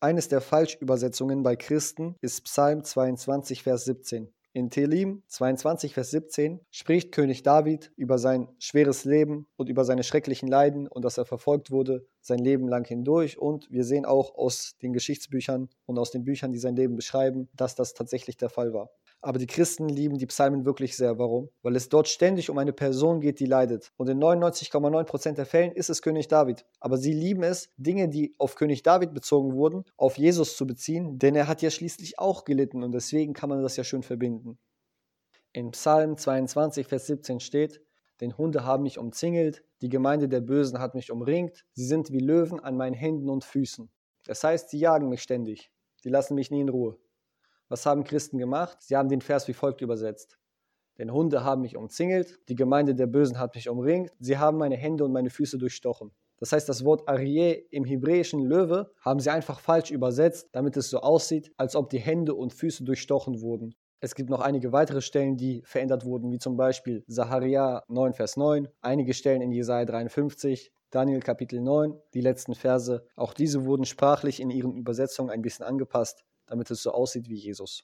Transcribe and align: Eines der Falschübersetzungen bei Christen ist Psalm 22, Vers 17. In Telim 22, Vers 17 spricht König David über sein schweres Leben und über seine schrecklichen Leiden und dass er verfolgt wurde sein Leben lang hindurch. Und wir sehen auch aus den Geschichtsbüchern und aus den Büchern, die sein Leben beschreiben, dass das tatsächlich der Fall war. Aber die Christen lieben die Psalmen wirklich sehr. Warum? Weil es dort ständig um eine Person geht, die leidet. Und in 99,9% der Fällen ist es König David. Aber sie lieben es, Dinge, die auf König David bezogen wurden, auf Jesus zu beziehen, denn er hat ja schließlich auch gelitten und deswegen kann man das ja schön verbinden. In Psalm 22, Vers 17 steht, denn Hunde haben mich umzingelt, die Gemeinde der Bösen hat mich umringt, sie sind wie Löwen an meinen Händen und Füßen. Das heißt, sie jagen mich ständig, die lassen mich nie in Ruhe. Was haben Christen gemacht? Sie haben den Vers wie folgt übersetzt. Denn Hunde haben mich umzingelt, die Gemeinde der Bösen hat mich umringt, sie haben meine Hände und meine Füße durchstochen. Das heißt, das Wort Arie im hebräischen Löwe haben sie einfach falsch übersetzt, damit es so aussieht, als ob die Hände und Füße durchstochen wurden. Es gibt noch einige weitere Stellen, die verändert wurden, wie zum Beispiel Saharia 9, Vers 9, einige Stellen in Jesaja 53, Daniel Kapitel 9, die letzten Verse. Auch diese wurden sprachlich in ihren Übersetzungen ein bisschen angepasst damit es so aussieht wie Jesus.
Eines 0.00 0.28
der 0.28 0.40
Falschübersetzungen 0.40 1.42
bei 1.42 1.56
Christen 1.56 2.14
ist 2.20 2.44
Psalm 2.44 2.84
22, 2.84 3.64
Vers 3.64 3.84
17. 3.84 4.32
In 4.58 4.70
Telim 4.70 5.22
22, 5.28 5.94
Vers 5.94 6.10
17 6.10 6.58
spricht 6.72 7.12
König 7.12 7.44
David 7.44 7.92
über 7.94 8.18
sein 8.18 8.48
schweres 8.58 9.04
Leben 9.04 9.46
und 9.54 9.68
über 9.68 9.84
seine 9.84 10.02
schrecklichen 10.02 10.48
Leiden 10.48 10.88
und 10.88 11.04
dass 11.04 11.16
er 11.16 11.26
verfolgt 11.26 11.70
wurde 11.70 12.08
sein 12.20 12.40
Leben 12.40 12.66
lang 12.66 12.84
hindurch. 12.84 13.38
Und 13.38 13.70
wir 13.70 13.84
sehen 13.84 14.04
auch 14.04 14.34
aus 14.34 14.74
den 14.82 14.92
Geschichtsbüchern 14.92 15.68
und 15.86 15.96
aus 15.96 16.10
den 16.10 16.24
Büchern, 16.24 16.50
die 16.50 16.58
sein 16.58 16.74
Leben 16.74 16.96
beschreiben, 16.96 17.48
dass 17.54 17.76
das 17.76 17.94
tatsächlich 17.94 18.36
der 18.36 18.48
Fall 18.48 18.72
war. 18.72 18.90
Aber 19.20 19.40
die 19.40 19.48
Christen 19.48 19.88
lieben 19.88 20.16
die 20.16 20.26
Psalmen 20.26 20.64
wirklich 20.64 20.96
sehr. 20.96 21.18
Warum? 21.18 21.48
Weil 21.62 21.74
es 21.74 21.88
dort 21.88 22.06
ständig 22.06 22.50
um 22.50 22.58
eine 22.58 22.72
Person 22.72 23.20
geht, 23.20 23.40
die 23.40 23.46
leidet. 23.46 23.90
Und 23.96 24.08
in 24.08 24.20
99,9% 24.20 25.32
der 25.32 25.46
Fällen 25.46 25.72
ist 25.72 25.90
es 25.90 26.02
König 26.02 26.28
David. 26.28 26.64
Aber 26.78 26.98
sie 26.98 27.12
lieben 27.12 27.42
es, 27.42 27.68
Dinge, 27.76 28.08
die 28.08 28.34
auf 28.38 28.54
König 28.54 28.84
David 28.84 29.14
bezogen 29.14 29.54
wurden, 29.54 29.84
auf 29.96 30.18
Jesus 30.18 30.56
zu 30.56 30.68
beziehen, 30.68 31.18
denn 31.18 31.34
er 31.34 31.48
hat 31.48 31.62
ja 31.62 31.70
schließlich 31.70 32.20
auch 32.20 32.44
gelitten 32.44 32.84
und 32.84 32.92
deswegen 32.92 33.32
kann 33.32 33.48
man 33.48 33.60
das 33.60 33.76
ja 33.76 33.82
schön 33.82 34.04
verbinden. 34.04 34.47
In 35.52 35.70
Psalm 35.70 36.18
22, 36.18 36.86
Vers 36.86 37.06
17 37.06 37.40
steht, 37.40 37.80
denn 38.20 38.36
Hunde 38.36 38.64
haben 38.64 38.82
mich 38.82 38.98
umzingelt, 38.98 39.64
die 39.80 39.88
Gemeinde 39.88 40.28
der 40.28 40.42
Bösen 40.42 40.78
hat 40.78 40.94
mich 40.94 41.10
umringt, 41.10 41.64
sie 41.72 41.86
sind 41.86 42.12
wie 42.12 42.20
Löwen 42.20 42.60
an 42.60 42.76
meinen 42.76 42.94
Händen 42.94 43.30
und 43.30 43.44
Füßen. 43.44 43.90
Das 44.26 44.44
heißt, 44.44 44.68
sie 44.68 44.78
jagen 44.78 45.08
mich 45.08 45.22
ständig, 45.22 45.70
die 46.04 46.10
lassen 46.10 46.34
mich 46.34 46.50
nie 46.50 46.60
in 46.60 46.68
Ruhe. 46.68 46.98
Was 47.68 47.86
haben 47.86 48.04
Christen 48.04 48.36
gemacht? 48.36 48.76
Sie 48.82 48.94
haben 48.94 49.08
den 49.08 49.22
Vers 49.22 49.48
wie 49.48 49.54
folgt 49.54 49.80
übersetzt. 49.80 50.38
Denn 50.98 51.12
Hunde 51.12 51.44
haben 51.44 51.62
mich 51.62 51.76
umzingelt, 51.76 52.40
die 52.48 52.56
Gemeinde 52.56 52.94
der 52.94 53.06
Bösen 53.06 53.38
hat 53.38 53.54
mich 53.54 53.70
umringt, 53.70 54.12
sie 54.18 54.36
haben 54.36 54.58
meine 54.58 54.76
Hände 54.76 55.04
und 55.04 55.12
meine 55.12 55.30
Füße 55.30 55.56
durchstochen. 55.56 56.10
Das 56.36 56.52
heißt, 56.52 56.68
das 56.68 56.84
Wort 56.84 57.08
Arie 57.08 57.66
im 57.70 57.84
hebräischen 57.84 58.44
Löwe 58.44 58.92
haben 59.00 59.20
sie 59.20 59.30
einfach 59.30 59.60
falsch 59.60 59.90
übersetzt, 59.90 60.50
damit 60.52 60.76
es 60.76 60.90
so 60.90 61.00
aussieht, 61.00 61.52
als 61.56 61.74
ob 61.74 61.88
die 61.88 62.00
Hände 62.00 62.34
und 62.34 62.52
Füße 62.52 62.84
durchstochen 62.84 63.40
wurden. 63.40 63.74
Es 64.00 64.14
gibt 64.14 64.30
noch 64.30 64.40
einige 64.40 64.70
weitere 64.72 65.00
Stellen, 65.00 65.36
die 65.36 65.62
verändert 65.64 66.04
wurden, 66.04 66.30
wie 66.30 66.38
zum 66.38 66.56
Beispiel 66.56 67.02
Saharia 67.08 67.82
9, 67.88 68.14
Vers 68.14 68.36
9, 68.36 68.68
einige 68.80 69.12
Stellen 69.12 69.42
in 69.42 69.50
Jesaja 69.50 69.84
53, 69.84 70.70
Daniel 70.90 71.20
Kapitel 71.20 71.60
9, 71.60 71.94
die 72.14 72.20
letzten 72.20 72.54
Verse. 72.54 73.04
Auch 73.16 73.34
diese 73.34 73.64
wurden 73.64 73.84
sprachlich 73.84 74.40
in 74.40 74.50
ihren 74.50 74.76
Übersetzungen 74.76 75.30
ein 75.30 75.42
bisschen 75.42 75.66
angepasst 75.66 76.24
damit 76.48 76.70
es 76.70 76.82
so 76.82 76.92
aussieht 76.92 77.28
wie 77.28 77.36
Jesus. 77.36 77.76